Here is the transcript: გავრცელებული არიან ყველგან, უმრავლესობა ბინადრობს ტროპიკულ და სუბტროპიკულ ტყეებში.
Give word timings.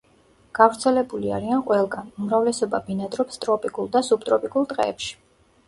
გავრცელებული 0.59 1.33
არიან 1.39 1.61
ყველგან, 1.67 2.09
უმრავლესობა 2.23 2.81
ბინადრობს 2.89 3.39
ტროპიკულ 3.47 3.95
და 3.99 4.05
სუბტროპიკულ 4.11 4.69
ტყეებში. 4.77 5.17